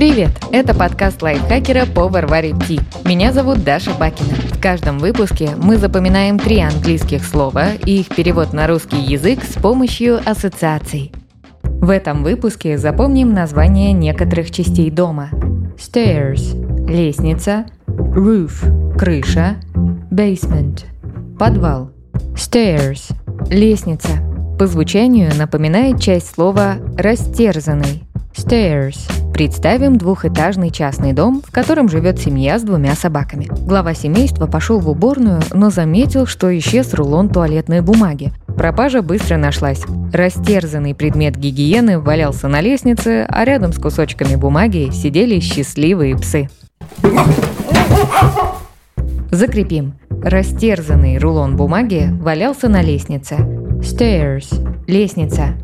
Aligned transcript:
Привет! 0.00 0.30
Это 0.50 0.74
подкаст 0.74 1.20
лайфхакера 1.20 1.84
Power 1.84 2.26
варит 2.26 2.54
Tea. 2.54 2.80
Меня 3.06 3.34
зовут 3.34 3.64
Даша 3.64 3.92
Бакина. 3.92 4.32
В 4.50 4.58
каждом 4.58 4.98
выпуске 4.98 5.50
мы 5.58 5.76
запоминаем 5.76 6.38
три 6.38 6.58
английских 6.60 7.22
слова 7.22 7.74
и 7.84 8.00
их 8.00 8.08
перевод 8.08 8.54
на 8.54 8.66
русский 8.66 8.96
язык 8.96 9.44
с 9.44 9.60
помощью 9.60 10.18
ассоциаций. 10.24 11.12
В 11.62 11.90
этом 11.90 12.22
выпуске 12.22 12.78
запомним 12.78 13.34
название 13.34 13.92
некоторых 13.92 14.50
частей 14.50 14.90
дома. 14.90 15.28
Stairs– 15.76 16.56
лестница, 16.88 17.66
roof– 17.86 18.96
крыша, 18.98 19.56
basement– 20.10 20.86
подвал. 21.38 21.90
Stairs– 22.36 23.12
лестница. 23.50 24.12
По 24.58 24.66
звучанию 24.66 25.30
напоминает 25.36 26.00
часть 26.00 26.32
слова 26.34 26.76
«растерзанный»– 26.96 28.04
stairs– 28.34 28.96
Представим 29.32 29.96
двухэтажный 29.96 30.70
частный 30.70 31.12
дом, 31.12 31.42
в 31.46 31.50
котором 31.50 31.88
живет 31.88 32.18
семья 32.18 32.58
с 32.58 32.62
двумя 32.62 32.94
собаками. 32.94 33.48
Глава 33.66 33.94
семейства 33.94 34.46
пошел 34.46 34.78
в 34.80 34.88
уборную, 34.88 35.40
но 35.52 35.70
заметил, 35.70 36.26
что 36.26 36.56
исчез 36.58 36.92
рулон 36.94 37.28
туалетной 37.28 37.80
бумаги. 37.80 38.32
Пропажа 38.56 39.02
быстро 39.02 39.36
нашлась. 39.36 39.82
Растерзанный 40.12 40.94
предмет 40.94 41.36
гигиены 41.36 41.98
валялся 41.98 42.48
на 42.48 42.60
лестнице, 42.60 43.26
а 43.28 43.44
рядом 43.44 43.72
с 43.72 43.78
кусочками 43.78 44.36
бумаги 44.36 44.90
сидели 44.92 45.40
счастливые 45.40 46.16
псы. 46.16 46.50
Закрепим. 49.30 49.94
Растерзанный 50.22 51.18
рулон 51.18 51.56
бумаги 51.56 52.10
валялся 52.20 52.68
на 52.68 52.82
лестнице. 52.82 53.36
Stairs– 53.80 54.48
лестница. 54.86 55.54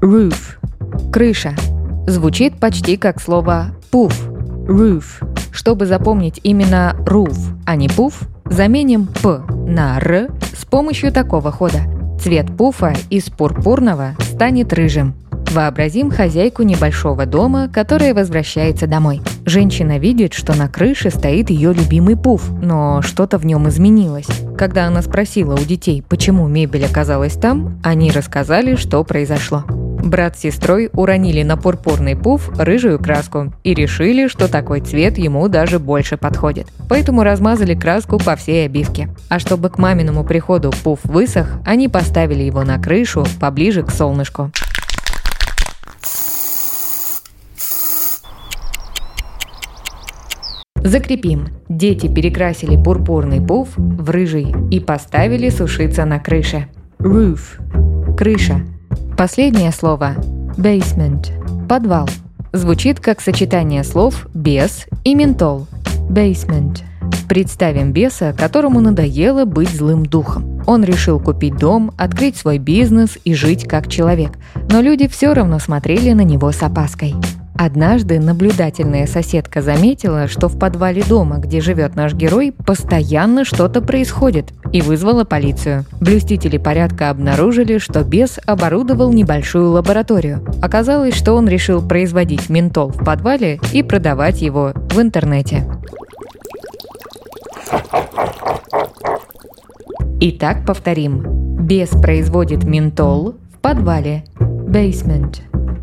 Roof– 0.00 0.56
крыша. 1.12 1.54
Звучит 2.06 2.58
почти 2.58 2.96
как 2.96 3.20
слово 3.20 3.66
«пуф»– 3.92 4.28
«roof». 4.66 5.04
Чтобы 5.52 5.86
запомнить 5.86 6.40
именно 6.42 6.96
«roof», 7.06 7.36
а 7.64 7.76
не 7.76 7.88
«пуф», 7.88 8.22
заменим 8.44 9.06
«п» 9.06 9.42
на 9.48 9.98
«р» 9.98 10.30
с 10.52 10.64
помощью 10.64 11.12
такого 11.12 11.52
хода. 11.52 11.82
Цвет 12.20 12.56
пуфа 12.56 12.94
из 13.08 13.30
пурпурного 13.30 14.16
станет 14.20 14.72
рыжим. 14.72 15.14
Вообразим 15.52 16.10
хозяйку 16.10 16.62
небольшого 16.62 17.24
дома, 17.24 17.68
которая 17.68 18.14
возвращается 18.14 18.88
домой. 18.88 19.20
Женщина 19.44 19.98
видит, 19.98 20.32
что 20.32 20.56
на 20.56 20.68
крыше 20.68 21.10
стоит 21.10 21.50
ее 21.50 21.72
любимый 21.72 22.16
пуф, 22.16 22.50
но 22.50 23.00
что-то 23.02 23.38
в 23.38 23.46
нем 23.46 23.68
изменилось. 23.68 24.28
Когда 24.58 24.86
она 24.86 25.02
спросила 25.02 25.54
у 25.54 25.58
детей, 25.58 26.02
почему 26.08 26.48
мебель 26.48 26.86
оказалась 26.86 27.34
там, 27.34 27.80
они 27.84 28.10
рассказали, 28.10 28.74
что 28.74 29.04
произошло. 29.04 29.64
Брат 30.02 30.36
с 30.36 30.40
сестрой 30.40 30.90
уронили 30.92 31.42
на 31.42 31.56
пурпурный 31.56 32.16
пуф 32.16 32.50
рыжую 32.58 32.98
краску 32.98 33.52
и 33.62 33.72
решили, 33.72 34.26
что 34.26 34.48
такой 34.48 34.80
цвет 34.80 35.16
ему 35.16 35.48
даже 35.48 35.78
больше 35.78 36.16
подходит. 36.16 36.66
Поэтому 36.88 37.22
размазали 37.22 37.74
краску 37.74 38.18
по 38.18 38.34
всей 38.34 38.66
обивке. 38.66 39.08
А 39.28 39.38
чтобы 39.38 39.70
к 39.70 39.78
маминому 39.78 40.24
приходу 40.24 40.72
пуф 40.82 40.98
высох, 41.04 41.46
они 41.64 41.88
поставили 41.88 42.42
его 42.42 42.64
на 42.64 42.80
крышу 42.80 43.24
поближе 43.40 43.84
к 43.84 43.90
солнышку. 43.90 44.50
Закрепим. 50.82 51.46
Дети 51.68 52.12
перекрасили 52.12 52.76
пурпурный 52.76 53.40
пуф 53.40 53.68
в 53.76 54.10
рыжий 54.10 54.52
и 54.72 54.80
поставили 54.80 55.48
сушиться 55.48 56.04
на 56.04 56.18
крыше. 56.18 56.66
Roof– 56.98 58.16
крыша. 58.16 58.62
Последнее 59.22 59.70
слово– 59.70 60.16
basement– 60.56 61.30
подвал. 61.68 62.08
Звучит 62.52 62.98
как 62.98 63.20
сочетание 63.20 63.84
слов 63.84 64.26
«бес» 64.34 64.86
и 65.04 65.14
«ментол»– 65.14 65.68
basement. 66.10 66.80
Представим 67.28 67.92
беса, 67.92 68.34
которому 68.36 68.80
надоело 68.80 69.44
быть 69.44 69.68
злым 69.68 70.04
духом. 70.04 70.60
Он 70.66 70.82
решил 70.82 71.20
купить 71.20 71.56
дом, 71.56 71.92
открыть 71.96 72.36
свой 72.36 72.58
бизнес 72.58 73.16
и 73.22 73.32
жить 73.34 73.68
как 73.68 73.86
человек. 73.86 74.32
Но 74.68 74.80
люди 74.80 75.06
все 75.06 75.32
равно 75.34 75.60
смотрели 75.60 76.10
на 76.14 76.22
него 76.22 76.50
с 76.50 76.60
опаской. 76.60 77.14
Однажды 77.64 78.18
наблюдательная 78.18 79.06
соседка 79.06 79.62
заметила, 79.62 80.26
что 80.26 80.48
в 80.48 80.58
подвале 80.58 81.04
дома, 81.04 81.36
где 81.36 81.60
живет 81.60 81.94
наш 81.94 82.12
герой, 82.12 82.50
постоянно 82.50 83.44
что-то 83.44 83.80
происходит, 83.80 84.52
и 84.72 84.80
вызвала 84.82 85.22
полицию. 85.22 85.84
Блюстители 86.00 86.58
порядка 86.58 87.08
обнаружили, 87.08 87.78
что 87.78 88.02
бес 88.02 88.40
оборудовал 88.46 89.12
небольшую 89.12 89.70
лабораторию. 89.70 90.44
Оказалось, 90.60 91.14
что 91.14 91.34
он 91.34 91.46
решил 91.46 91.86
производить 91.86 92.48
ментол 92.48 92.88
в 92.88 93.04
подвале 93.04 93.60
и 93.72 93.84
продавать 93.84 94.42
его 94.42 94.72
в 94.74 95.00
интернете. 95.00 95.64
Итак, 100.18 100.66
повторим. 100.66 101.64
Бес 101.64 101.90
производит 101.90 102.64
ментол 102.64 103.36
в 103.54 103.58
подвале. 103.60 104.24
Basement. 104.40 105.36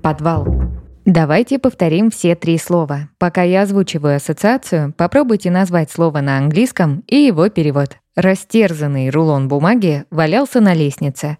Подвал. 0.00 0.63
Давайте 1.04 1.58
повторим 1.58 2.10
все 2.10 2.34
три 2.34 2.56
слова. 2.56 3.10
Пока 3.18 3.42
я 3.42 3.62
озвучиваю 3.62 4.16
ассоциацию, 4.16 4.94
попробуйте 4.94 5.50
назвать 5.50 5.90
слово 5.90 6.22
на 6.22 6.38
английском 6.38 7.04
и 7.06 7.16
его 7.16 7.50
перевод. 7.50 7.98
Растерзанный 8.16 9.10
рулон 9.10 9.48
бумаги 9.48 10.06
валялся 10.10 10.60
на 10.60 10.72
лестнице. 10.72 11.36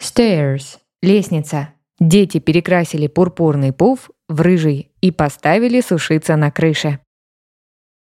Stairs– 0.00 0.78
лестница. 1.02 1.70
Дети 1.98 2.38
перекрасили 2.38 3.08
пурпурный 3.08 3.72
пуф 3.72 4.10
в 4.28 4.40
рыжий 4.40 4.92
и 5.00 5.10
поставили 5.10 5.80
сушиться 5.80 6.36
на 6.36 6.52
крыше. 6.52 7.00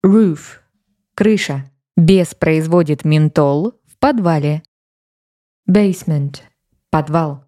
Roof– 0.04 0.60
крыша. 1.14 1.70
Бес 1.94 2.34
производит 2.34 3.04
ментол 3.04 3.74
в 3.84 3.98
подвале. 3.98 4.62
Basement– 5.68 6.36
подвал. 6.90 7.47